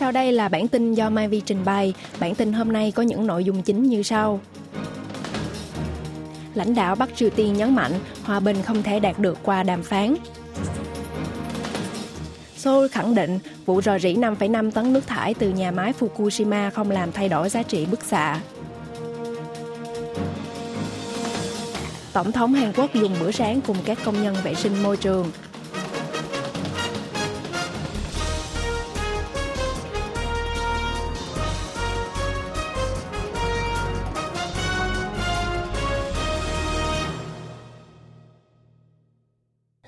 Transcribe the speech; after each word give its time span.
Sau 0.00 0.12
đây 0.12 0.32
là 0.32 0.48
bản 0.48 0.68
tin 0.68 0.94
do 0.94 1.10
Mai 1.10 1.28
Vi 1.28 1.40
trình 1.40 1.64
bày. 1.64 1.94
Bản 2.20 2.34
tin 2.34 2.52
hôm 2.52 2.72
nay 2.72 2.92
có 2.92 3.02
những 3.02 3.26
nội 3.26 3.44
dung 3.44 3.62
chính 3.62 3.82
như 3.82 4.02
sau. 4.02 4.40
Lãnh 6.54 6.74
đạo 6.74 6.94
Bắc 6.94 7.16
Triều 7.16 7.30
Tiên 7.30 7.52
nhấn 7.52 7.74
mạnh 7.74 7.92
hòa 8.22 8.40
bình 8.40 8.62
không 8.62 8.82
thể 8.82 9.00
đạt 9.00 9.18
được 9.18 9.38
qua 9.42 9.62
đàm 9.62 9.82
phán. 9.82 10.14
Seoul 12.56 12.88
khẳng 12.88 13.14
định 13.14 13.38
vụ 13.66 13.82
rò 13.82 13.98
rỉ 13.98 14.14
5,5 14.14 14.70
tấn 14.70 14.92
nước 14.92 15.06
thải 15.06 15.34
từ 15.34 15.50
nhà 15.50 15.70
máy 15.70 15.92
Fukushima 16.00 16.70
không 16.70 16.90
làm 16.90 17.12
thay 17.12 17.28
đổi 17.28 17.48
giá 17.48 17.62
trị 17.62 17.86
bức 17.86 18.04
xạ. 18.04 18.40
Tổng 22.12 22.32
thống 22.32 22.52
Hàn 22.52 22.72
Quốc 22.76 22.94
dùng 22.94 23.14
bữa 23.20 23.30
sáng 23.30 23.60
cùng 23.60 23.76
các 23.84 23.98
công 24.04 24.22
nhân 24.22 24.36
vệ 24.44 24.54
sinh 24.54 24.82
môi 24.82 24.96
trường. 24.96 25.30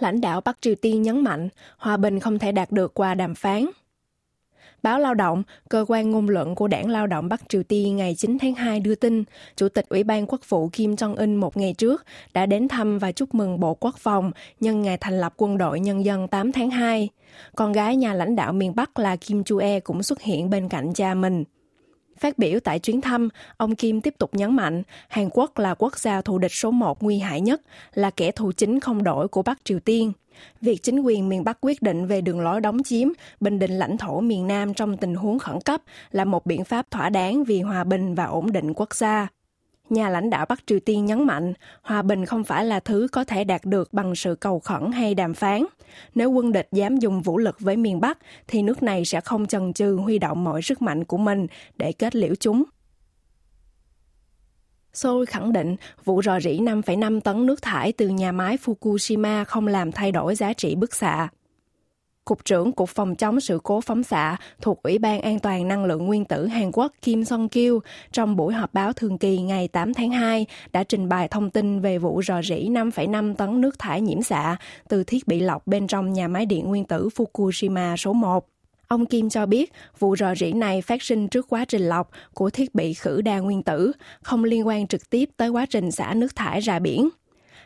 Lãnh 0.02 0.20
đạo 0.20 0.41
Bắc 0.41 0.59
Triều 0.61 0.74
Tiên 0.74 1.02
nhấn 1.02 1.24
mạnh 1.24 1.48
hòa 1.77 1.97
bình 1.97 2.20
không 2.20 2.38
thể 2.38 2.52
đạt 2.52 2.73
được 2.73 2.95
qua 2.95 3.15
đàm 3.15 3.34
phán. 3.34 3.66
Báo 4.83 4.98
Lao 4.98 5.15
động, 5.15 5.42
cơ 5.69 5.84
quan 5.88 6.11
ngôn 6.11 6.28
luận 6.28 6.55
của 6.55 6.69
Đảng 6.69 6.91
Lao 6.91 7.06
động 7.06 7.28
Bắc 7.28 7.48
Triều 7.48 7.62
Tiên 7.62 7.97
ngày 7.97 8.15
9 8.19 8.38
tháng 8.38 8.55
2 8.55 8.80
đưa 8.80 8.95
tin, 8.95 9.25
Chủ 9.56 9.69
tịch 9.69 9.88
Ủy 9.88 10.05
ban 10.05 10.27
Quốc 10.27 10.41
vụ 10.48 10.69
Kim 10.69 10.95
Jong-un 10.95 11.38
một 11.38 11.56
ngày 11.56 11.75
trước 11.78 12.05
đã 12.34 12.47
đến 12.47 12.69
thăm 12.69 12.98
và 12.98 13.12
chúc 13.12 13.34
mừng 13.34 13.61
Bộ 13.61 13.75
Quốc 13.75 13.97
phòng 13.98 14.33
nhân 14.61 14.83
ngày 14.83 14.98
thành 15.01 15.20
lập 15.20 15.34
Quân 15.37 15.59
đội 15.59 15.80
Nhân 15.80 16.05
dân 16.05 16.28
8 16.28 16.53
tháng 16.53 16.70
2. 16.70 17.09
Con 17.56 17.72
gái 17.72 17.97
nhà 17.97 18.14
lãnh 18.14 18.37
đạo 18.37 18.53
miền 18.53 18.75
Bắc 18.75 18.98
là 18.98 19.16
Kim 19.16 19.44
Chu-e 19.44 19.81
cũng 19.81 20.03
xuất 20.03 20.20
hiện 20.20 20.50
bên 20.50 20.69
cạnh 20.69 20.92
cha 20.94 21.14
mình. 21.14 21.44
Phát 22.19 22.39
biểu 22.39 22.61
tại 22.61 22.79
chuyến 22.79 23.01
thăm, 23.01 23.29
ông 23.57 23.75
Kim 23.75 24.01
tiếp 24.01 24.15
tục 24.19 24.35
nhấn 24.35 24.57
mạnh 24.57 24.83
Hàn 25.09 25.29
Quốc 25.33 25.59
là 25.59 25.75
quốc 25.75 25.99
gia 25.99 26.21
thù 26.21 26.39
địch 26.39 26.53
số 26.53 26.71
một 26.71 27.03
nguy 27.03 27.19
hại 27.19 27.41
nhất, 27.41 27.63
là 27.95 28.11
kẻ 28.11 28.31
thù 28.31 28.53
chính 28.53 28.81
không 28.81 29.03
đổi 29.03 29.29
của 29.29 29.43
Bắc 29.43 29.65
Triều 29.65 29.79
Tiên. 29.81 30.13
Việc 30.61 30.83
chính 30.83 31.01
quyền 31.01 31.29
miền 31.29 31.45
Bắc 31.45 31.59
quyết 31.61 31.83
định 31.83 32.07
về 32.07 32.21
đường 32.21 32.41
lối 32.41 32.61
đóng 32.61 32.83
chiếm, 32.83 33.09
bình 33.41 33.59
định 33.59 33.79
lãnh 33.79 33.97
thổ 33.97 34.21
miền 34.21 34.47
Nam 34.47 34.75
trong 34.75 34.97
tình 34.97 35.15
huống 35.15 35.39
khẩn 35.39 35.61
cấp 35.61 35.83
là 36.11 36.25
một 36.25 36.47
biện 36.47 36.65
pháp 36.65 36.91
thỏa 36.91 37.09
đáng 37.09 37.45
vì 37.45 37.61
hòa 37.61 37.85
bình 37.85 38.15
và 38.15 38.25
ổn 38.25 38.53
định 38.53 38.75
quốc 38.75 38.95
gia. 38.95 39.29
Nhà 39.93 40.09
lãnh 40.09 40.31
đạo 40.31 40.47
Bắc 40.48 40.67
Triều 40.67 40.81
Tiên 40.81 41.05
nhấn 41.05 41.27
mạnh, 41.27 41.53
hòa 41.83 42.03
bình 42.03 42.27
không 42.27 42.45
phải 42.45 42.65
là 42.65 42.81
thứ 42.81 43.09
có 43.12 43.25
thể 43.25 43.45
đạt 43.45 43.65
được 43.65 43.93
bằng 43.93 44.15
sự 44.15 44.34
cầu 44.34 44.61
khẩn 44.61 44.93
hay 44.93 45.15
đàm 45.15 45.34
phán. 45.34 45.65
Nếu 46.15 46.31
quân 46.31 46.53
địch 46.53 46.69
dám 46.73 46.97
dùng 46.97 47.23
vũ 47.23 47.39
lực 47.39 47.61
với 47.61 47.77
miền 47.77 48.01
Bắc, 48.01 48.19
thì 48.49 48.62
nước 48.62 48.83
này 48.83 49.05
sẽ 49.05 49.21
không 49.21 49.47
chần 49.47 49.73
chừ 49.73 49.97
huy 49.97 50.19
động 50.19 50.45
mọi 50.45 50.62
sức 50.62 50.83
mạnh 50.83 51.05
của 51.05 51.17
mình 51.17 51.47
để 51.77 51.93
kết 51.93 52.17
liễu 52.17 52.34
chúng. 52.34 52.62
Seoul 54.93 55.25
khẳng 55.25 55.53
định 55.53 55.77
vụ 56.05 56.23
rò 56.23 56.41
rỉ 56.41 56.59
5,5 56.59 57.21
tấn 57.21 57.47
nước 57.47 57.62
thải 57.62 57.93
từ 57.93 58.09
nhà 58.09 58.33
máy 58.33 58.59
Fukushima 58.65 59.45
không 59.45 59.67
làm 59.67 59.93
thay 59.93 60.12
đổi 60.12 60.34
giá 60.34 60.53
trị 60.53 60.75
bức 60.75 60.95
xạ. 60.95 61.29
Cục 62.25 62.45
trưởng 62.45 62.73
Cục 62.73 62.89
Phòng 62.89 63.15
chống 63.17 63.41
sự 63.41 63.61
cố 63.62 63.81
phóng 63.81 64.03
xạ 64.03 64.37
thuộc 64.61 64.83
Ủy 64.83 64.98
ban 64.98 65.20
An 65.20 65.39
toàn 65.39 65.69
Năng 65.69 65.84
lượng 65.84 66.06
Nguyên 66.06 66.25
tử 66.25 66.47
Hàn 66.47 66.70
Quốc 66.73 66.92
Kim 67.03 67.25
Song 67.25 67.48
Kyu 67.48 67.81
trong 68.12 68.37
buổi 68.37 68.55
họp 68.55 68.75
báo 68.75 68.92
thường 68.92 69.19
kỳ 69.19 69.39
ngày 69.39 69.69
8 69.69 69.95
tháng 69.95 70.11
2 70.11 70.47
đã 70.73 70.84
trình 70.84 71.09
bày 71.09 71.28
thông 71.28 71.50
tin 71.50 71.81
về 71.81 71.98
vụ 71.98 72.23
rò 72.23 72.43
rỉ 72.43 72.69
5,5 72.69 73.34
tấn 73.34 73.61
nước 73.61 73.78
thải 73.78 74.00
nhiễm 74.00 74.23
xạ 74.23 74.56
từ 74.89 75.05
thiết 75.05 75.28
bị 75.28 75.41
lọc 75.41 75.67
bên 75.67 75.87
trong 75.87 76.12
nhà 76.12 76.28
máy 76.28 76.47
điện 76.47 76.69
nguyên 76.69 76.84
tử 76.84 77.09
Fukushima 77.17 77.97
số 77.97 78.12
1. 78.12 78.47
Ông 78.89 79.06
Kim 79.06 79.31
cho 79.31 79.47
biết 79.47 79.73
vụ 79.98 80.17
rò 80.17 80.34
rỉ 80.34 80.53
này 80.53 80.83
phát 80.83 81.03
sinh 81.03 81.28
trước 81.28 81.47
quá 81.49 81.65
trình 81.65 81.83
lọc 81.83 82.10
của 82.34 82.50
thiết 82.50 82.75
bị 82.75 82.94
khử 82.94 83.22
đa 83.22 83.39
nguyên 83.39 83.62
tử, 83.62 83.93
không 84.22 84.44
liên 84.44 84.66
quan 84.66 84.87
trực 84.87 85.10
tiếp 85.10 85.28
tới 85.37 85.49
quá 85.49 85.66
trình 85.66 85.91
xả 85.91 86.15
nước 86.15 86.37
thải 86.37 86.60
ra 86.60 86.78
biển. 86.78 87.09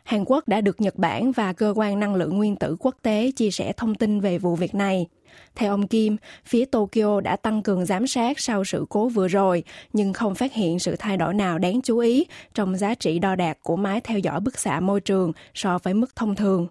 Hàn 0.06 0.24
Quốc 0.26 0.48
đã 0.48 0.60
được 0.60 0.80
Nhật 0.80 0.96
Bản 0.96 1.32
và 1.32 1.52
cơ 1.52 1.72
quan 1.76 2.00
năng 2.00 2.14
lượng 2.14 2.36
nguyên 2.36 2.56
tử 2.56 2.76
quốc 2.80 2.96
tế 3.02 3.30
chia 3.36 3.50
sẻ 3.50 3.72
thông 3.76 3.94
tin 3.94 4.20
về 4.20 4.38
vụ 4.38 4.56
việc 4.56 4.74
này. 4.74 5.06
Theo 5.54 5.70
ông 5.70 5.88
Kim, 5.88 6.16
phía 6.44 6.64
Tokyo 6.64 7.20
đã 7.20 7.36
tăng 7.36 7.62
cường 7.62 7.86
giám 7.86 8.06
sát 8.06 8.40
sau 8.40 8.64
sự 8.64 8.86
cố 8.88 9.08
vừa 9.08 9.28
rồi, 9.28 9.64
nhưng 9.92 10.12
không 10.12 10.34
phát 10.34 10.52
hiện 10.52 10.78
sự 10.78 10.96
thay 10.98 11.16
đổi 11.16 11.34
nào 11.34 11.58
đáng 11.58 11.80
chú 11.82 11.98
ý 11.98 12.26
trong 12.54 12.76
giá 12.76 12.94
trị 12.94 13.18
đo 13.18 13.36
đạc 13.36 13.58
của 13.62 13.76
máy 13.76 14.00
theo 14.00 14.18
dõi 14.18 14.40
bức 14.40 14.58
xạ 14.58 14.80
môi 14.80 15.00
trường 15.00 15.32
so 15.54 15.78
với 15.82 15.94
mức 15.94 16.16
thông 16.16 16.34
thường. 16.34 16.66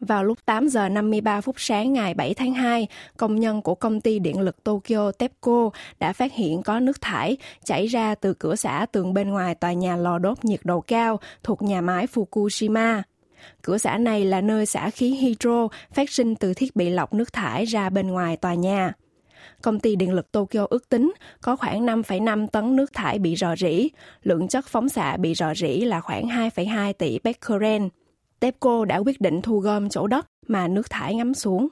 Vào 0.00 0.24
lúc 0.24 0.38
8 0.46 0.68
giờ 0.68 0.88
53 0.88 1.40
phút 1.40 1.54
sáng 1.58 1.92
ngày 1.92 2.14
7 2.14 2.34
tháng 2.34 2.54
2, 2.54 2.86
công 3.16 3.40
nhân 3.40 3.62
của 3.62 3.74
công 3.74 4.00
ty 4.00 4.18
điện 4.18 4.40
lực 4.40 4.64
Tokyo 4.64 5.12
TEPCO 5.12 5.70
đã 5.98 6.12
phát 6.12 6.32
hiện 6.32 6.62
có 6.62 6.80
nước 6.80 7.00
thải 7.00 7.36
chảy 7.64 7.86
ra 7.86 8.14
từ 8.14 8.34
cửa 8.34 8.56
xả 8.56 8.86
tường 8.92 9.14
bên 9.14 9.30
ngoài 9.30 9.54
tòa 9.54 9.72
nhà 9.72 9.96
lò 9.96 10.18
đốt 10.18 10.44
nhiệt 10.44 10.60
độ 10.64 10.80
cao 10.80 11.20
thuộc 11.42 11.62
nhà 11.62 11.80
máy 11.80 12.06
Fukushima. 12.14 13.02
Cửa 13.62 13.78
xả 13.78 13.98
này 13.98 14.24
là 14.24 14.40
nơi 14.40 14.66
xả 14.66 14.90
khí 14.90 15.10
hydro 15.10 15.68
phát 15.92 16.10
sinh 16.10 16.34
từ 16.34 16.54
thiết 16.54 16.76
bị 16.76 16.90
lọc 16.90 17.14
nước 17.14 17.32
thải 17.32 17.64
ra 17.64 17.90
bên 17.90 18.08
ngoài 18.08 18.36
tòa 18.36 18.54
nhà. 18.54 18.92
Công 19.62 19.80
ty 19.80 19.96
điện 19.96 20.12
lực 20.12 20.32
Tokyo 20.32 20.66
ước 20.70 20.88
tính 20.88 21.12
có 21.40 21.56
khoảng 21.56 21.86
5,5 21.86 22.46
tấn 22.46 22.76
nước 22.76 22.92
thải 22.92 23.18
bị 23.18 23.36
rò 23.36 23.56
rỉ, 23.56 23.88
lượng 24.22 24.48
chất 24.48 24.66
phóng 24.68 24.88
xạ 24.88 25.16
bị 25.16 25.34
rò 25.34 25.54
rỉ 25.54 25.80
là 25.80 26.00
khoảng 26.00 26.28
2,2 26.28 26.92
tỷ 26.92 27.18
becquerel. 27.24 27.82
TEPCO 28.40 28.84
đã 28.84 28.96
quyết 28.96 29.20
định 29.20 29.42
thu 29.42 29.58
gom 29.58 29.88
chỗ 29.88 30.06
đất 30.06 30.26
mà 30.46 30.68
nước 30.68 30.90
thải 30.90 31.14
ngắm 31.14 31.34
xuống. 31.34 31.68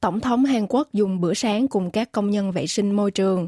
Tổng 0.00 0.20
thống 0.20 0.44
Hàn 0.44 0.66
Quốc 0.68 0.88
dùng 0.92 1.20
bữa 1.20 1.34
sáng 1.34 1.68
cùng 1.68 1.90
các 1.90 2.12
công 2.12 2.30
nhân 2.30 2.52
vệ 2.52 2.66
sinh 2.66 2.92
môi 2.92 3.10
trường. 3.10 3.46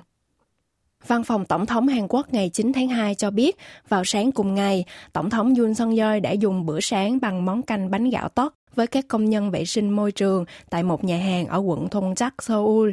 Văn 1.06 1.24
phòng 1.24 1.44
Tổng 1.44 1.66
thống 1.66 1.88
Hàn 1.88 2.06
Quốc 2.08 2.32
ngày 2.32 2.50
9 2.52 2.72
tháng 2.72 2.88
2 2.88 3.14
cho 3.14 3.30
biết, 3.30 3.56
vào 3.88 4.04
sáng 4.04 4.32
cùng 4.32 4.54
ngày, 4.54 4.84
Tổng 5.12 5.30
thống 5.30 5.54
Yoon 5.54 5.74
song 5.74 5.96
yeol 5.96 6.20
đã 6.20 6.30
dùng 6.30 6.66
bữa 6.66 6.80
sáng 6.80 7.18
bằng 7.20 7.44
món 7.44 7.62
canh 7.62 7.90
bánh 7.90 8.10
gạo 8.10 8.28
tót 8.28 8.52
với 8.74 8.86
các 8.86 9.04
công 9.08 9.24
nhân 9.24 9.50
vệ 9.50 9.64
sinh 9.64 9.90
môi 9.90 10.12
trường 10.12 10.44
tại 10.70 10.82
một 10.82 11.04
nhà 11.04 11.18
hàng 11.18 11.46
ở 11.46 11.58
quận 11.58 11.88
Thôn 11.88 12.14
Trắc, 12.14 12.42
Seoul. 12.42 12.90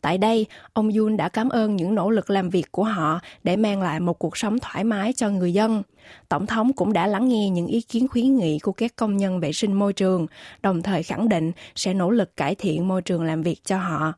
Tại 0.00 0.18
đây, 0.18 0.46
ông 0.72 0.90
Yun 0.92 1.16
đã 1.16 1.28
cảm 1.28 1.48
ơn 1.48 1.76
những 1.76 1.94
nỗ 1.94 2.10
lực 2.10 2.30
làm 2.30 2.50
việc 2.50 2.72
của 2.72 2.84
họ 2.84 3.20
để 3.44 3.56
mang 3.56 3.82
lại 3.82 4.00
một 4.00 4.18
cuộc 4.18 4.36
sống 4.36 4.58
thoải 4.58 4.84
mái 4.84 5.12
cho 5.12 5.30
người 5.30 5.52
dân. 5.52 5.82
Tổng 6.28 6.46
thống 6.46 6.72
cũng 6.72 6.92
đã 6.92 7.06
lắng 7.06 7.28
nghe 7.28 7.50
những 7.50 7.66
ý 7.66 7.80
kiến 7.80 8.08
khuyến 8.08 8.36
nghị 8.36 8.58
của 8.58 8.72
các 8.72 8.96
công 8.96 9.16
nhân 9.16 9.40
vệ 9.40 9.52
sinh 9.52 9.72
môi 9.72 9.92
trường, 9.92 10.26
đồng 10.62 10.82
thời 10.82 11.02
khẳng 11.02 11.28
định 11.28 11.52
sẽ 11.74 11.94
nỗ 11.94 12.10
lực 12.10 12.36
cải 12.36 12.54
thiện 12.54 12.88
môi 12.88 13.02
trường 13.02 13.24
làm 13.24 13.42
việc 13.42 13.64
cho 13.64 13.78
họ. 13.78 14.12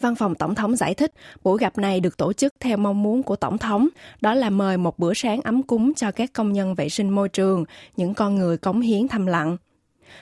Văn 0.00 0.14
phòng 0.14 0.34
Tổng 0.34 0.54
thống 0.54 0.76
giải 0.76 0.94
thích, 0.94 1.12
buổi 1.44 1.58
gặp 1.58 1.78
này 1.78 2.00
được 2.00 2.16
tổ 2.16 2.32
chức 2.32 2.54
theo 2.60 2.76
mong 2.76 3.02
muốn 3.02 3.22
của 3.22 3.36
Tổng 3.36 3.58
thống, 3.58 3.88
đó 4.20 4.34
là 4.34 4.50
mời 4.50 4.76
một 4.76 4.98
bữa 4.98 5.14
sáng 5.14 5.40
ấm 5.40 5.62
cúng 5.62 5.94
cho 5.94 6.10
các 6.10 6.32
công 6.32 6.52
nhân 6.52 6.74
vệ 6.74 6.88
sinh 6.88 7.10
môi 7.10 7.28
trường, 7.28 7.64
những 7.96 8.14
con 8.14 8.34
người 8.34 8.56
cống 8.56 8.80
hiến 8.80 9.08
thầm 9.08 9.26
lặng. 9.26 9.56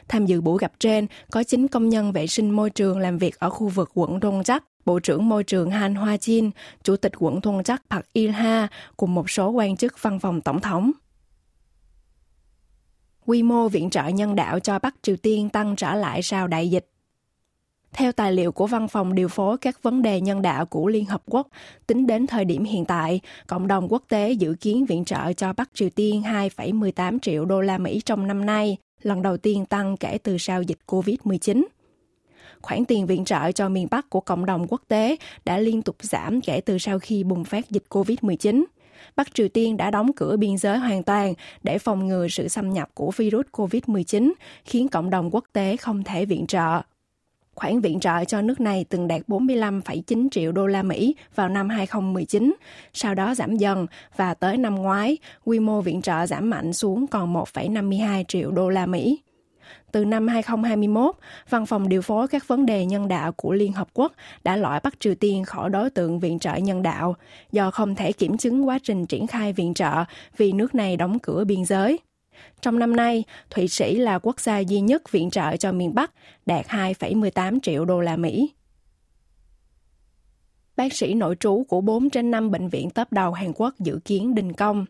Tham 0.09 0.27
dự 0.27 0.41
buổi 0.41 0.59
gặp 0.61 0.73
trên 0.79 1.07
có 1.31 1.43
9 1.43 1.69
công 1.69 1.89
nhân 1.89 2.13
vệ 2.13 2.27
sinh 2.27 2.51
môi 2.51 2.71
trường 2.71 2.99
làm 2.99 3.19
việc 3.19 3.39
ở 3.39 3.51
khu 3.51 3.69
vực 3.69 3.91
quận 3.95 4.21
Đông 4.21 4.43
Bộ 4.85 5.01
trưởng 5.01 5.29
Môi 5.29 5.45
trường 5.45 5.71
Han 5.71 5.95
Hoa 5.95 6.17
Jin, 6.17 6.51
Chủ 6.83 6.97
tịch 6.97 7.13
quận 7.19 7.41
Thôn 7.41 7.65
Park 7.91 8.05
Il 8.13 8.31
Ha 8.31 8.69
cùng 8.97 9.15
một 9.15 9.31
số 9.31 9.51
quan 9.51 9.77
chức 9.77 10.03
văn 10.03 10.19
phòng 10.19 10.41
tổng 10.41 10.61
thống. 10.61 10.91
Quy 13.27 13.43
mô 13.43 13.69
viện 13.69 13.91
trợ 13.91 14.09
nhân 14.09 14.37
đạo 14.37 14.61
cho 14.61 14.79
Bắc 14.79 14.95
Triều 15.03 15.17
Tiên 15.17 15.49
tăng 15.49 15.77
trở 15.77 15.95
lại 15.95 16.23
sau 16.23 16.47
đại 16.47 16.71
dịch. 16.71 16.87
Theo 17.93 18.13
tài 18.13 18.33
liệu 18.33 18.53
của 18.53 18.67
Văn 18.67 18.89
phòng 18.89 19.15
điều 19.15 19.29
phối 19.29 19.59
các 19.59 19.83
vấn 19.83 20.03
đề 20.03 20.21
nhân 20.21 20.43
đạo 20.43 20.67
của 20.67 20.89
Liên 20.89 21.05
Hợp 21.05 21.23
Quốc, 21.27 21.49
tính 21.87 22.07
đến 22.07 22.27
thời 22.27 22.45
điểm 22.45 22.65
hiện 22.65 22.85
tại, 22.85 23.21
cộng 23.47 23.67
đồng 23.67 23.93
quốc 23.93 24.03
tế 24.09 24.33
dự 24.33 24.55
kiến 24.61 24.87
viện 24.87 25.05
trợ 25.05 25.33
cho 25.33 25.53
Bắc 25.53 25.71
Triều 25.75 25.91
Tiên 25.91 26.23
2,18 26.23 27.19
triệu 27.19 27.45
đô 27.45 27.61
la 27.61 27.79
Mỹ 27.79 28.01
trong 28.05 28.27
năm 28.27 28.47
nay, 28.47 28.77
lần 29.03 29.23
đầu 29.23 29.37
tiên 29.37 29.67
tăng 29.67 29.97
kể 29.97 30.19
từ 30.23 30.39
sau 30.39 30.63
dịch 30.63 30.79
COVID-19. 30.87 31.65
Khoản 32.63 32.85
tiền 32.85 33.07
viện 33.07 33.25
trợ 33.25 33.53
cho 33.53 33.69
miền 33.69 33.89
Bắc 33.91 34.11
của 34.11 34.21
cộng 34.21 34.47
đồng 34.47 34.67
quốc 34.69 34.83
tế 34.89 35.17
đã 35.45 35.59
liên 35.59 35.83
tục 35.83 35.97
giảm 36.01 36.41
kể 36.41 36.61
từ 36.61 36.79
sau 36.79 36.99
khi 36.99 37.25
bùng 37.25 37.45
phát 37.45 37.71
dịch 37.71 37.85
COVID-19. 37.89 38.65
Bắc 39.17 39.35
Triều 39.35 39.49
Tiên 39.49 39.77
đã 39.77 39.91
đóng 39.91 40.13
cửa 40.13 40.37
biên 40.37 40.59
giới 40.59 40.79
hoàn 40.79 41.03
toàn 41.03 41.35
để 41.63 41.79
phòng 41.79 42.07
ngừa 42.07 42.29
sự 42.29 42.49
xâm 42.49 42.73
nhập 42.73 42.89
của 42.95 43.11
virus 43.17 43.47
COVID-19, 43.53 44.33
khiến 44.65 44.89
cộng 44.89 45.11
đồng 45.11 45.31
quốc 45.35 45.45
tế 45.53 45.77
không 45.77 46.05
thể 46.05 46.25
viện 46.25 46.47
trợ. 46.47 46.83
Khoản 47.59 47.81
viện 47.81 48.01
trợ 48.01 48.25
cho 48.25 48.43
nước 48.43 48.61
này 48.61 48.85
từng 48.89 49.09
đạt 49.09 49.21
45,9 49.29 50.29
triệu 50.31 50.53
đô 50.53 50.67
la 50.67 50.83
Mỹ 50.83 51.15
vào 51.35 51.49
năm 51.49 51.69
2019, 51.69 52.55
sau 52.93 53.15
đó 53.15 53.35
giảm 53.35 53.57
dần 53.57 53.87
và 54.17 54.35
tới 54.35 54.57
năm 54.57 54.75
ngoái, 54.75 55.17
quy 55.45 55.59
mô 55.59 55.81
viện 55.81 56.03
trợ 56.03 56.27
giảm 56.27 56.51
mạnh 56.51 56.73
xuống 56.73 57.07
còn 57.07 57.35
1,52 57.35 58.25
triệu 58.29 58.51
đô 58.51 58.69
la 58.69 58.87
Mỹ. 58.87 59.21
Từ 59.93 60.05
năm 60.05 60.29
2021, 60.29 61.15
Văn 61.51 61.67
phòng 61.67 61.89
điều 61.89 62.03
phối 62.03 62.29
các 62.29 62.49
vấn 62.49 62.67
đề 62.67 62.87
nhân 62.87 63.09
đạo 63.09 63.33
của 63.33 63.53
Liên 63.53 63.73
Hợp 63.73 63.89
Quốc 63.95 64.13
đã 64.45 64.57
loại 64.57 64.81
Bắc 64.85 65.01
Triều 65.01 65.15
Tiên 65.15 65.45
khỏi 65.45 65.71
đối 65.71 65.91
tượng 65.91 66.21
viện 66.21 66.39
trợ 66.39 66.55
nhân 66.55 66.83
đạo 66.83 67.17
do 67.53 67.71
không 67.71 67.95
thể 67.95 68.13
kiểm 68.13 68.37
chứng 68.37 68.69
quá 68.69 68.79
trình 68.83 69.07
triển 69.07 69.27
khai 69.27 69.53
viện 69.53 69.75
trợ 69.75 70.05
vì 70.37 70.53
nước 70.53 70.75
này 70.75 70.97
đóng 70.97 71.19
cửa 71.19 71.45
biên 71.45 71.65
giới. 71.65 71.99
Trong 72.61 72.79
năm 72.79 72.97
nay, 72.97 73.25
Thụy 73.51 73.69
Sĩ 73.69 73.97
là 73.97 74.19
quốc 74.19 74.41
gia 74.41 74.59
duy 74.59 74.81
nhất 74.81 75.13
viện 75.13 75.31
trợ 75.31 75.57
cho 75.57 75.73
miền 75.73 75.95
Bắc, 75.95 76.13
đạt 76.47 76.67
2,18 76.67 77.59
triệu 77.63 77.85
đô 77.85 78.01
la 78.01 78.17
Mỹ. 78.17 78.51
bác 80.79 80.93
sĩ 80.93 81.15
nội 81.15 81.37
trú 81.41 81.65
của 81.69 81.81
4 81.81 82.11
trên 82.11 82.31
5 82.31 82.51
bệnh 82.51 82.69
viện 82.69 82.91
top 82.91 83.13
đầu 83.13 83.33
Hàn 83.33 83.53
Quốc 83.53 83.75
dự 83.79 83.99
kiến 84.05 84.35
đình 84.35 84.53
công. 84.53 84.87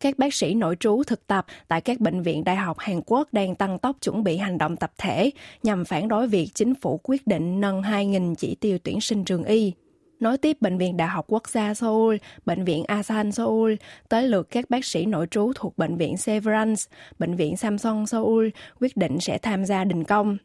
Các 0.00 0.18
bác 0.18 0.34
sĩ 0.34 0.54
nội 0.54 0.76
trú 0.80 1.02
thực 1.06 1.26
tập 1.26 1.46
tại 1.68 1.80
các 1.80 2.00
bệnh 2.00 2.22
viện 2.22 2.44
đại 2.44 2.56
học 2.56 2.78
Hàn 2.78 3.00
Quốc 3.06 3.28
đang 3.32 3.54
tăng 3.54 3.78
tốc 3.78 3.96
chuẩn 4.00 4.24
bị 4.24 4.36
hành 4.36 4.58
động 4.58 4.76
tập 4.76 4.92
thể 4.98 5.30
nhằm 5.62 5.84
phản 5.84 6.08
đối 6.08 6.28
việc 6.28 6.48
chính 6.54 6.74
phủ 6.74 7.00
quyết 7.02 7.26
định 7.26 7.60
nâng 7.60 7.82
2.000 7.82 8.34
chỉ 8.34 8.54
tiêu 8.54 8.78
tuyển 8.84 9.00
sinh 9.00 9.24
trường 9.24 9.44
y. 9.44 9.72
Nói 10.20 10.38
tiếp 10.38 10.56
Bệnh 10.60 10.78
viện 10.78 10.96
Đại 10.96 11.08
học 11.08 11.24
Quốc 11.28 11.48
gia 11.48 11.74
Seoul, 11.74 12.16
Bệnh 12.46 12.64
viện 12.64 12.84
Asan 12.84 13.32
Seoul, 13.32 13.74
tới 14.08 14.28
lượt 14.28 14.46
các 14.50 14.70
bác 14.70 14.84
sĩ 14.84 15.06
nội 15.06 15.26
trú 15.30 15.52
thuộc 15.54 15.78
Bệnh 15.78 15.96
viện 15.96 16.16
Severance, 16.16 16.82
Bệnh 17.18 17.36
viện 17.36 17.56
Samsung 17.56 18.06
Seoul 18.06 18.48
quyết 18.80 18.96
định 18.96 19.20
sẽ 19.20 19.38
tham 19.38 19.64
gia 19.64 19.84
đình 19.84 20.04
công. 20.04 20.36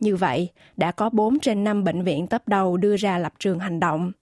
Như 0.00 0.16
vậy, 0.16 0.48
đã 0.76 0.92
có 0.92 1.10
4 1.10 1.38
trên 1.38 1.64
5 1.64 1.84
bệnh 1.84 2.02
viện 2.02 2.26
tấp 2.26 2.48
đầu 2.48 2.76
đưa 2.76 2.96
ra 2.96 3.18
lập 3.18 3.32
trường 3.38 3.58
hành 3.58 3.80
động. 3.80 4.12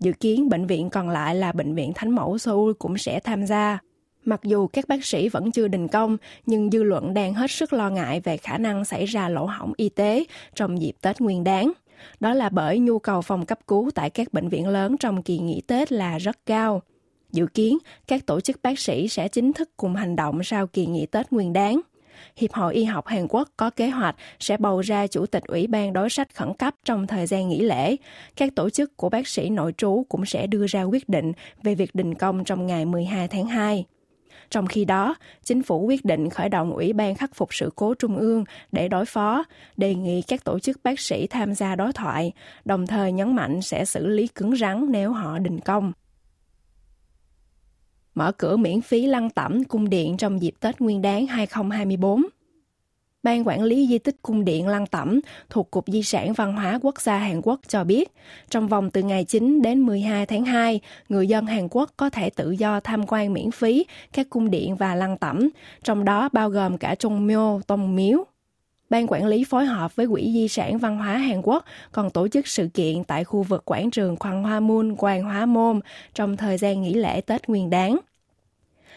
Dự 0.00 0.12
kiến 0.12 0.48
bệnh 0.48 0.66
viện 0.66 0.90
còn 0.90 1.08
lại 1.08 1.34
là 1.34 1.52
Bệnh 1.52 1.74
viện 1.74 1.92
Thánh 1.94 2.10
Mẫu 2.10 2.38
Seoul 2.38 2.72
cũng 2.78 2.98
sẽ 2.98 3.20
tham 3.20 3.46
gia. 3.46 3.78
Mặc 4.24 4.40
dù 4.44 4.66
các 4.66 4.88
bác 4.88 5.04
sĩ 5.04 5.28
vẫn 5.28 5.52
chưa 5.52 5.68
đình 5.68 5.88
công, 5.88 6.16
nhưng 6.46 6.70
dư 6.70 6.82
luận 6.82 7.14
đang 7.14 7.34
hết 7.34 7.50
sức 7.50 7.72
lo 7.72 7.90
ngại 7.90 8.20
về 8.20 8.36
khả 8.36 8.58
năng 8.58 8.84
xảy 8.84 9.04
ra 9.04 9.28
lỗ 9.28 9.46
hỏng 9.46 9.72
y 9.76 9.88
tế 9.88 10.24
trong 10.54 10.82
dịp 10.82 10.92
Tết 11.00 11.20
Nguyên 11.20 11.44
đáng. 11.44 11.72
Đó 12.20 12.34
là 12.34 12.48
bởi 12.48 12.78
nhu 12.78 12.98
cầu 12.98 13.22
phòng 13.22 13.46
cấp 13.46 13.58
cứu 13.66 13.90
tại 13.94 14.10
các 14.10 14.32
bệnh 14.32 14.48
viện 14.48 14.68
lớn 14.68 14.96
trong 14.96 15.22
kỳ 15.22 15.38
nghỉ 15.38 15.60
Tết 15.66 15.92
là 15.92 16.18
rất 16.18 16.46
cao. 16.46 16.82
Dự 17.32 17.46
kiến, 17.46 17.78
các 18.06 18.26
tổ 18.26 18.40
chức 18.40 18.62
bác 18.62 18.78
sĩ 18.78 19.08
sẽ 19.08 19.28
chính 19.28 19.52
thức 19.52 19.70
cùng 19.76 19.94
hành 19.94 20.16
động 20.16 20.44
sau 20.44 20.66
kỳ 20.66 20.86
nghỉ 20.86 21.06
Tết 21.06 21.32
Nguyên 21.32 21.52
đáng. 21.52 21.80
Hiệp 22.36 22.52
hội 22.52 22.74
Y 22.74 22.84
học 22.84 23.06
Hàn 23.06 23.26
Quốc 23.28 23.48
có 23.56 23.70
kế 23.70 23.88
hoạch 23.88 24.16
sẽ 24.38 24.56
bầu 24.56 24.80
ra 24.80 25.06
chủ 25.06 25.26
tịch 25.26 25.44
Ủy 25.46 25.66
ban 25.66 25.92
đối 25.92 26.10
sách 26.10 26.34
khẩn 26.34 26.54
cấp 26.54 26.74
trong 26.84 27.06
thời 27.06 27.26
gian 27.26 27.48
nghỉ 27.48 27.60
lễ. 27.60 27.96
Các 28.36 28.54
tổ 28.54 28.70
chức 28.70 28.96
của 28.96 29.08
bác 29.08 29.28
sĩ 29.28 29.48
nội 29.48 29.72
trú 29.76 30.06
cũng 30.08 30.24
sẽ 30.24 30.46
đưa 30.46 30.66
ra 30.66 30.82
quyết 30.82 31.08
định 31.08 31.32
về 31.62 31.74
việc 31.74 31.94
đình 31.94 32.14
công 32.14 32.44
trong 32.44 32.66
ngày 32.66 32.84
12 32.84 33.28
tháng 33.28 33.46
2. 33.46 33.84
Trong 34.52 34.66
khi 34.66 34.84
đó, 34.84 35.14
chính 35.44 35.62
phủ 35.62 35.80
quyết 35.86 36.04
định 36.04 36.30
khởi 36.30 36.48
động 36.48 36.72
Ủy 36.72 36.92
ban 36.92 37.14
khắc 37.14 37.34
phục 37.34 37.54
sự 37.54 37.70
cố 37.76 37.94
trung 37.94 38.16
ương 38.16 38.44
để 38.72 38.88
đối 38.88 39.04
phó, 39.04 39.44
đề 39.76 39.94
nghị 39.94 40.22
các 40.22 40.44
tổ 40.44 40.58
chức 40.58 40.80
bác 40.82 41.00
sĩ 41.00 41.26
tham 41.26 41.54
gia 41.54 41.76
đối 41.76 41.92
thoại, 41.92 42.32
đồng 42.64 42.86
thời 42.86 43.12
nhấn 43.12 43.34
mạnh 43.36 43.62
sẽ 43.62 43.84
xử 43.84 44.06
lý 44.06 44.26
cứng 44.26 44.56
rắn 44.56 44.86
nếu 44.90 45.12
họ 45.12 45.38
đình 45.38 45.60
công. 45.60 45.92
Mở 48.14 48.32
cửa 48.32 48.56
miễn 48.56 48.80
phí 48.80 49.06
lăng 49.06 49.30
tẩm 49.30 49.64
cung 49.64 49.90
điện 49.90 50.16
trong 50.16 50.42
dịp 50.42 50.54
Tết 50.60 50.80
Nguyên 50.80 51.02
đán 51.02 51.26
2024 51.26 52.22
Ban 53.22 53.46
quản 53.46 53.62
lý 53.62 53.86
di 53.86 53.98
tích 53.98 54.16
cung 54.22 54.44
điện 54.44 54.68
Lăng 54.68 54.86
Tẩm 54.86 55.20
thuộc 55.50 55.70
Cục 55.70 55.84
Di 55.86 56.02
sản 56.02 56.32
Văn 56.32 56.52
hóa 56.52 56.78
Quốc 56.82 57.00
gia 57.00 57.18
Hàn 57.18 57.40
Quốc 57.42 57.60
cho 57.68 57.84
biết, 57.84 58.12
trong 58.50 58.68
vòng 58.68 58.90
từ 58.90 59.02
ngày 59.02 59.24
9 59.24 59.62
đến 59.62 59.80
12 59.80 60.26
tháng 60.26 60.44
2, 60.44 60.80
người 61.08 61.26
dân 61.26 61.46
Hàn 61.46 61.68
Quốc 61.70 61.90
có 61.96 62.10
thể 62.10 62.30
tự 62.30 62.50
do 62.50 62.80
tham 62.80 63.06
quan 63.06 63.32
miễn 63.32 63.50
phí 63.50 63.86
các 64.12 64.30
cung 64.30 64.50
điện 64.50 64.76
và 64.76 64.94
lăng 64.94 65.18
tẩm, 65.18 65.48
trong 65.82 66.04
đó 66.04 66.28
bao 66.32 66.50
gồm 66.50 66.78
cả 66.78 66.94
Trung 66.94 67.26
Myo, 67.26 67.60
Tông 67.66 67.96
Miếu. 67.96 68.24
Ban 68.90 69.06
quản 69.06 69.26
lý 69.26 69.44
phối 69.44 69.64
hợp 69.64 69.96
với 69.96 70.06
Quỹ 70.06 70.32
Di 70.32 70.48
sản 70.48 70.78
Văn 70.78 70.98
hóa 70.98 71.16
Hàn 71.16 71.42
Quốc 71.42 71.64
còn 71.92 72.10
tổ 72.10 72.28
chức 72.28 72.46
sự 72.46 72.68
kiện 72.74 73.04
tại 73.04 73.24
khu 73.24 73.42
vực 73.42 73.64
quảng 73.64 73.90
trường 73.90 74.16
Khoan 74.16 74.42
Hoa 74.42 74.60
Môn, 74.60 74.96
Quang 74.96 75.22
Hóa 75.22 75.46
Môn 75.46 75.80
trong 76.14 76.36
thời 76.36 76.58
gian 76.58 76.82
nghỉ 76.82 76.94
lễ 76.94 77.20
Tết 77.20 77.48
Nguyên 77.48 77.70
đáng. 77.70 77.96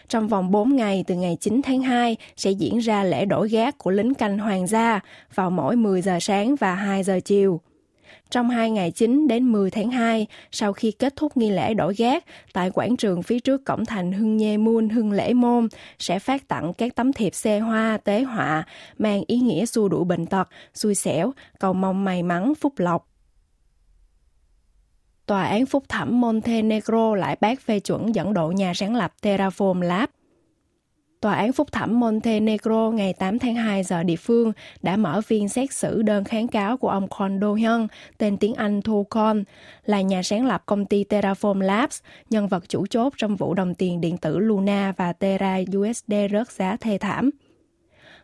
Trong 0.08 0.28
vòng 0.28 0.50
4 0.50 0.76
ngày 0.76 1.04
từ 1.06 1.14
ngày 1.14 1.36
9 1.40 1.60
tháng 1.62 1.82
2 1.82 2.16
sẽ 2.36 2.50
diễn 2.50 2.78
ra 2.78 3.04
lễ 3.04 3.24
đổi 3.24 3.48
gác 3.48 3.78
của 3.78 3.90
lính 3.90 4.14
canh 4.14 4.38
hoàng 4.38 4.66
gia 4.66 5.00
vào 5.34 5.50
mỗi 5.50 5.76
10 5.76 6.02
giờ 6.02 6.18
sáng 6.20 6.56
và 6.56 6.74
2 6.74 7.02
giờ 7.02 7.20
chiều. 7.24 7.60
Trong 8.30 8.50
2 8.50 8.70
ngày 8.70 8.90
9 8.90 9.28
đến 9.28 9.52
10 9.52 9.70
tháng 9.70 9.90
2, 9.90 10.26
sau 10.52 10.72
khi 10.72 10.90
kết 10.90 11.16
thúc 11.16 11.36
nghi 11.36 11.50
lễ 11.50 11.74
đổi 11.74 11.94
gác, 11.94 12.24
tại 12.52 12.70
quảng 12.70 12.96
trường 12.96 13.22
phía 13.22 13.40
trước 13.40 13.64
cổng 13.64 13.84
thành 13.84 14.12
Hưng 14.12 14.36
Nhê 14.36 14.56
Môn 14.56 14.88
Hưng 14.88 15.12
Lễ 15.12 15.32
Môn 15.34 15.68
sẽ 15.98 16.18
phát 16.18 16.48
tặng 16.48 16.72
các 16.72 16.94
tấm 16.94 17.12
thiệp 17.12 17.34
xe 17.34 17.58
hoa, 17.58 17.98
tế 18.04 18.22
họa, 18.22 18.64
mang 18.98 19.22
ý 19.26 19.38
nghĩa 19.38 19.66
xua 19.66 19.88
đuổi 19.88 20.04
bệnh 20.04 20.26
tật, 20.26 20.48
xui 20.74 20.94
xẻo, 20.94 21.32
cầu 21.58 21.72
mong 21.72 22.04
may 22.04 22.22
mắn, 22.22 22.52
phúc 22.60 22.72
lộc. 22.76 23.15
Tòa 25.26 25.44
án 25.44 25.66
phúc 25.66 25.84
thẩm 25.88 26.20
Montenegro 26.20 27.14
lại 27.14 27.36
bác 27.40 27.60
phê 27.60 27.80
chuẩn 27.80 28.14
dẫn 28.14 28.34
độ 28.34 28.50
nhà 28.56 28.74
sáng 28.74 28.94
lập 28.96 29.12
Terraform 29.22 29.80
Lab. 29.80 30.08
Tòa 31.20 31.34
án 31.34 31.52
phúc 31.52 31.72
thẩm 31.72 32.00
Montenegro 32.00 32.90
ngày 32.90 33.12
8 33.12 33.38
tháng 33.38 33.54
2 33.54 33.82
giờ 33.82 34.02
địa 34.02 34.16
phương 34.16 34.52
đã 34.82 34.96
mở 34.96 35.20
phiên 35.20 35.48
xét 35.48 35.72
xử 35.72 36.02
đơn 36.02 36.24
kháng 36.24 36.48
cáo 36.48 36.76
của 36.76 36.88
ông 36.88 37.08
Con 37.08 37.40
Do 37.40 37.54
Hyun, 37.54 37.86
tên 38.18 38.36
tiếng 38.36 38.54
Anh 38.54 38.82
Thu 38.82 39.04
Con, 39.10 39.44
là 39.84 40.00
nhà 40.00 40.22
sáng 40.22 40.46
lập 40.46 40.62
công 40.66 40.86
ty 40.86 41.04
Terraform 41.04 41.60
Labs, 41.60 42.00
nhân 42.30 42.48
vật 42.48 42.68
chủ 42.68 42.86
chốt 42.86 43.12
trong 43.16 43.36
vụ 43.36 43.54
đồng 43.54 43.74
tiền 43.74 44.00
điện 44.00 44.16
tử 44.16 44.38
Luna 44.38 44.92
và 44.96 45.12
Terra 45.12 45.58
USD 45.78 46.12
rớt 46.32 46.50
giá 46.50 46.76
thê 46.76 46.98
thảm 46.98 47.30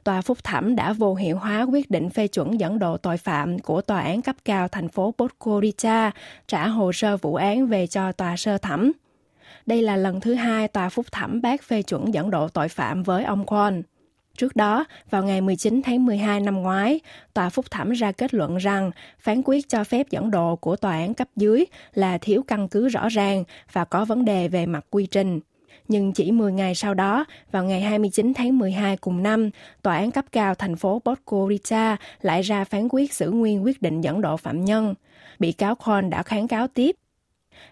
tòa 0.04 0.20
phúc 0.20 0.44
thẩm 0.44 0.76
đã 0.76 0.92
vô 0.92 1.14
hiệu 1.14 1.38
hóa 1.38 1.62
quyết 1.62 1.90
định 1.90 2.10
phê 2.10 2.28
chuẩn 2.28 2.60
dẫn 2.60 2.78
độ 2.78 2.96
tội 2.96 3.16
phạm 3.16 3.58
của 3.58 3.82
tòa 3.82 4.00
án 4.00 4.22
cấp 4.22 4.36
cao 4.44 4.68
thành 4.68 4.88
phố 4.88 5.14
Podgorica 5.18 6.10
trả 6.48 6.68
hồ 6.68 6.92
sơ 6.92 7.16
vụ 7.16 7.34
án 7.34 7.66
về 7.66 7.86
cho 7.86 8.12
tòa 8.12 8.36
sơ 8.36 8.58
thẩm. 8.58 8.92
Đây 9.66 9.82
là 9.82 9.96
lần 9.96 10.20
thứ 10.20 10.34
hai 10.34 10.68
tòa 10.68 10.88
phúc 10.88 11.06
thẩm 11.12 11.42
bác 11.42 11.62
phê 11.62 11.82
chuẩn 11.82 12.14
dẫn 12.14 12.30
độ 12.30 12.48
tội 12.48 12.68
phạm 12.68 13.02
với 13.02 13.24
ông 13.24 13.44
Kwon. 13.44 13.82
Trước 14.36 14.56
đó, 14.56 14.84
vào 15.10 15.24
ngày 15.24 15.40
19 15.40 15.80
tháng 15.84 16.06
12 16.06 16.40
năm 16.40 16.62
ngoái, 16.62 17.00
tòa 17.34 17.48
phúc 17.48 17.70
thẩm 17.70 17.90
ra 17.90 18.12
kết 18.12 18.34
luận 18.34 18.56
rằng 18.56 18.90
phán 19.18 19.42
quyết 19.44 19.68
cho 19.68 19.84
phép 19.84 20.10
dẫn 20.10 20.30
độ 20.30 20.56
của 20.56 20.76
tòa 20.76 20.92
án 20.92 21.14
cấp 21.14 21.28
dưới 21.36 21.64
là 21.94 22.18
thiếu 22.18 22.42
căn 22.46 22.68
cứ 22.68 22.88
rõ 22.88 23.08
ràng 23.08 23.44
và 23.72 23.84
có 23.84 24.04
vấn 24.04 24.24
đề 24.24 24.48
về 24.48 24.66
mặt 24.66 24.86
quy 24.90 25.06
trình 25.06 25.40
nhưng 25.92 26.12
chỉ 26.12 26.30
10 26.30 26.52
ngày 26.52 26.74
sau 26.74 26.94
đó, 26.94 27.24
vào 27.50 27.64
ngày 27.64 27.80
29 27.80 28.34
tháng 28.34 28.58
12 28.58 28.96
cùng 28.96 29.22
năm, 29.22 29.50
Tòa 29.82 29.96
án 29.96 30.10
cấp 30.10 30.24
cao 30.32 30.54
thành 30.54 30.76
phố 30.76 31.02
Podgorica 31.04 31.96
lại 32.20 32.42
ra 32.42 32.64
phán 32.64 32.88
quyết 32.90 33.14
giữ 33.14 33.30
nguyên 33.30 33.64
quyết 33.64 33.82
định 33.82 34.00
dẫn 34.00 34.20
độ 34.20 34.36
phạm 34.36 34.64
nhân. 34.64 34.94
Bị 35.38 35.52
cáo 35.52 35.74
Kwon 35.74 36.08
đã 36.08 36.22
kháng 36.22 36.48
cáo 36.48 36.68
tiếp. 36.68 36.96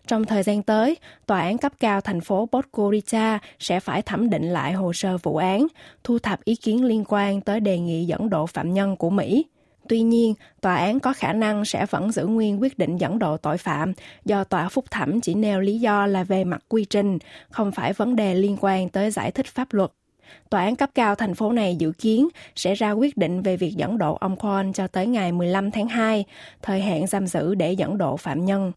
Trong 0.06 0.25
thời 0.25 0.43
gian 0.43 0.62
tới, 0.62 0.96
Tòa 1.26 1.40
án 1.40 1.58
cấp 1.58 1.72
cao 1.81 2.00
thành 2.00 2.20
phố 2.20 2.49
Podgorica 2.52 3.38
sẽ 3.58 3.81
phải 3.81 4.02
thẩm 4.02 4.31
định 4.31 4.52
lại 4.52 4.73
hồ 4.73 4.93
sơ 4.93 5.19
vụ 5.19 5.37
án, 5.37 5.66
thu 6.05 6.19
thập 6.19 6.44
ý 6.44 6.56
kiến 6.56 6.84
liên 6.84 7.05
quan 7.08 7.40
tới 7.40 7.61
đề 7.61 7.78
nghị 7.78 8.04
dẫn 8.04 8.30
độ 8.30 8.47
phạm 8.47 8.75
nhân 8.75 8.97
của 8.97 9.11
Mỹ. 9.11 9.45
Tuy 9.90 10.02
nhiên, 10.02 10.35
tòa 10.61 10.76
án 10.76 11.00
có 11.00 11.12
khả 11.12 11.32
năng 11.32 11.64
sẽ 11.64 11.87
vẫn 11.87 12.12
giữ 12.12 12.26
nguyên 12.26 12.61
quyết 12.61 12.78
định 12.78 12.97
dẫn 12.97 13.18
độ 13.18 13.37
tội 13.37 13.59
phạm 13.59 13.92
do 14.25 14.44
tòa 14.44 14.68
phúc 14.68 14.85
thẩm 14.90 15.20
chỉ 15.20 15.35
nêu 15.35 15.61
lý 15.61 15.80
do 15.80 16.06
là 16.06 16.25
về 16.25 16.44
mặt 16.44 16.62
quy 16.68 16.85
trình, 16.85 17.18
không 17.50 17.73
phải 17.73 17.92
vấn 17.92 18.16
đề 18.16 18.35
liên 18.35 18.56
quan 18.61 18.88
tới 18.88 19.11
giải 19.11 19.30
thích 19.30 19.47
pháp 19.47 19.73
luật. 19.73 19.90
Tòa 20.50 20.61
án 20.61 20.76
cấp 20.76 20.90
cao 20.94 21.14
thành 21.14 21.35
phố 21.35 21.52
này 21.52 21.76
dự 21.76 21.92
kiến 21.92 22.28
sẽ 22.56 22.75
ra 22.75 22.90
quyết 22.90 23.16
định 23.16 23.42
về 23.42 23.56
việc 23.56 23.76
dẫn 23.76 23.99
độ 23.99 24.14
ông 24.14 24.37
Kwon 24.37 24.73
cho 24.73 24.87
tới 24.87 25.06
ngày 25.06 25.32
15 25.32 25.70
tháng 25.70 25.88
2, 25.88 26.25
thời 26.62 26.80
hạn 26.80 27.06
giam 27.06 27.26
giữ 27.26 27.54
để 27.54 27.73
dẫn 27.73 27.99
độ 27.99 28.16
phạm 28.16 28.44
nhân. 28.44 28.73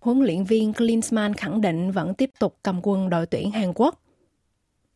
Huấn 0.00 0.20
luyện 0.20 0.44
viên 0.44 0.72
Klinsmann 0.72 1.34
khẳng 1.34 1.60
định 1.60 1.90
vẫn 1.90 2.14
tiếp 2.14 2.30
tục 2.38 2.56
cầm 2.62 2.80
quân 2.82 3.10
đội 3.10 3.26
tuyển 3.26 3.50
Hàn 3.50 3.72
Quốc 3.74 4.05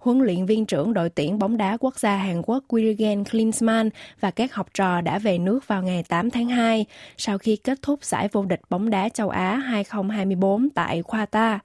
huấn 0.00 0.18
luyện 0.18 0.46
viên 0.46 0.66
trưởng 0.66 0.92
đội 0.92 1.10
tuyển 1.10 1.38
bóng 1.38 1.56
đá 1.56 1.76
quốc 1.80 1.98
gia 1.98 2.16
Hàn 2.16 2.42
Quốc 2.42 2.64
Wilgen 2.68 3.24
Klinsmann 3.24 3.90
và 4.20 4.30
các 4.30 4.54
học 4.54 4.68
trò 4.74 5.00
đã 5.00 5.18
về 5.18 5.38
nước 5.38 5.66
vào 5.66 5.82
ngày 5.82 6.04
8 6.08 6.30
tháng 6.30 6.48
2 6.48 6.86
sau 7.16 7.38
khi 7.38 7.56
kết 7.56 7.78
thúc 7.82 8.04
giải 8.04 8.28
vô 8.32 8.44
địch 8.44 8.60
bóng 8.70 8.90
đá 8.90 9.08
châu 9.08 9.28
Á 9.28 9.56
2024 9.56 10.70
tại 10.70 11.02
Qatar. 11.02 11.58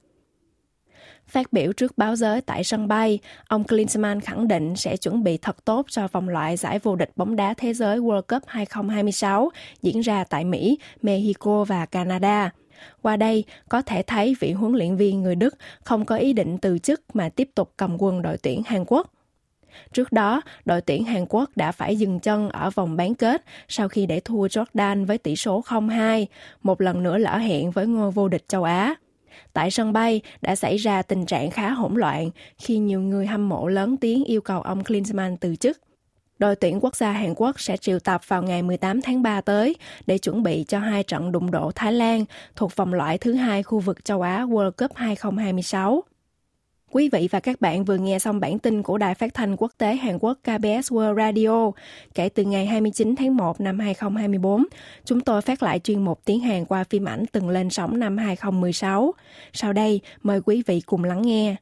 Phát 1.26 1.52
biểu 1.52 1.72
trước 1.72 1.98
báo 1.98 2.16
giới 2.16 2.40
tại 2.40 2.64
sân 2.64 2.88
bay, 2.88 3.18
ông 3.48 3.64
Klinsmann 3.64 4.20
khẳng 4.20 4.48
định 4.48 4.76
sẽ 4.76 4.96
chuẩn 4.96 5.24
bị 5.24 5.36
thật 5.36 5.64
tốt 5.64 5.86
cho 5.88 6.08
vòng 6.12 6.28
loại 6.28 6.56
giải 6.56 6.78
vô 6.78 6.96
địch 6.96 7.10
bóng 7.16 7.36
đá 7.36 7.54
thế 7.56 7.74
giới 7.74 7.98
World 7.98 8.22
Cup 8.22 8.42
2026 8.46 9.50
diễn 9.82 10.00
ra 10.00 10.24
tại 10.24 10.44
Mỹ, 10.44 10.78
Mexico 11.02 11.64
và 11.64 11.86
Canada. 11.86 12.50
Qua 13.02 13.16
đây, 13.16 13.44
có 13.68 13.82
thể 13.82 14.02
thấy 14.02 14.36
vị 14.40 14.52
huấn 14.52 14.72
luyện 14.72 14.96
viên 14.96 15.22
người 15.22 15.34
Đức 15.34 15.54
không 15.84 16.04
có 16.04 16.16
ý 16.16 16.32
định 16.32 16.58
từ 16.58 16.78
chức 16.78 17.16
mà 17.16 17.28
tiếp 17.28 17.50
tục 17.54 17.72
cầm 17.76 17.96
quân 17.98 18.22
đội 18.22 18.36
tuyển 18.38 18.62
Hàn 18.66 18.84
Quốc. 18.86 19.12
Trước 19.92 20.12
đó, 20.12 20.40
đội 20.64 20.80
tuyển 20.80 21.04
Hàn 21.04 21.26
Quốc 21.28 21.50
đã 21.56 21.72
phải 21.72 21.96
dừng 21.96 22.20
chân 22.20 22.48
ở 22.48 22.70
vòng 22.70 22.96
bán 22.96 23.14
kết 23.14 23.44
sau 23.68 23.88
khi 23.88 24.06
để 24.06 24.20
thua 24.20 24.46
Jordan 24.46 25.06
với 25.06 25.18
tỷ 25.18 25.36
số 25.36 25.62
0-2, 25.66 26.26
một 26.62 26.80
lần 26.80 27.02
nữa 27.02 27.18
lỡ 27.18 27.36
hẹn 27.36 27.70
với 27.70 27.86
ngôi 27.86 28.10
vô 28.10 28.28
địch 28.28 28.48
châu 28.48 28.64
Á. 28.64 28.94
Tại 29.52 29.70
sân 29.70 29.92
bay 29.92 30.20
đã 30.42 30.56
xảy 30.56 30.76
ra 30.76 31.02
tình 31.02 31.26
trạng 31.26 31.50
khá 31.50 31.70
hỗn 31.70 31.94
loạn 31.94 32.30
khi 32.58 32.78
nhiều 32.78 33.00
người 33.00 33.26
hâm 33.26 33.48
mộ 33.48 33.68
lớn 33.68 33.96
tiếng 33.96 34.24
yêu 34.24 34.40
cầu 34.40 34.62
ông 34.62 34.84
Klinsmann 34.84 35.36
từ 35.36 35.56
chức. 35.56 35.78
Đội 36.38 36.56
tuyển 36.56 36.78
quốc 36.82 36.96
gia 36.96 37.12
Hàn 37.12 37.34
Quốc 37.36 37.60
sẽ 37.60 37.76
triệu 37.76 37.98
tập 37.98 38.20
vào 38.28 38.42
ngày 38.42 38.62
18 38.62 39.02
tháng 39.02 39.22
3 39.22 39.40
tới 39.40 39.76
để 40.06 40.18
chuẩn 40.18 40.42
bị 40.42 40.64
cho 40.68 40.78
hai 40.78 41.02
trận 41.02 41.32
đụng 41.32 41.50
độ 41.50 41.72
Thái 41.74 41.92
Lan 41.92 42.24
thuộc 42.56 42.76
vòng 42.76 42.94
loại 42.94 43.18
thứ 43.18 43.32
hai 43.32 43.62
khu 43.62 43.78
vực 43.78 44.04
châu 44.04 44.22
Á 44.22 44.44
World 44.44 44.70
Cup 44.70 44.90
2026. 44.94 46.02
Quý 46.90 47.08
vị 47.12 47.28
và 47.30 47.40
các 47.40 47.60
bạn 47.60 47.84
vừa 47.84 47.96
nghe 47.96 48.18
xong 48.18 48.40
bản 48.40 48.58
tin 48.58 48.82
của 48.82 48.98
Đài 48.98 49.14
Phát 49.14 49.34
thanh 49.34 49.56
Quốc 49.56 49.72
tế 49.78 49.96
Hàn 49.96 50.18
Quốc 50.18 50.38
KBS 50.42 50.92
World 50.92 51.16
Radio. 51.16 51.70
Kể 52.14 52.28
từ 52.28 52.44
ngày 52.44 52.66
29 52.66 53.16
tháng 53.16 53.36
1 53.36 53.60
năm 53.60 53.78
2024, 53.78 54.64
chúng 55.04 55.20
tôi 55.20 55.42
phát 55.42 55.62
lại 55.62 55.78
chuyên 55.78 56.04
mục 56.04 56.20
tiếng 56.24 56.40
Hàn 56.40 56.64
qua 56.64 56.84
phim 56.84 57.04
ảnh 57.04 57.24
từng 57.32 57.48
lên 57.48 57.70
sóng 57.70 57.98
năm 57.98 58.18
2016. 58.18 59.14
Sau 59.52 59.72
đây, 59.72 60.00
mời 60.22 60.40
quý 60.44 60.62
vị 60.66 60.80
cùng 60.86 61.04
lắng 61.04 61.22
nghe. 61.22 61.56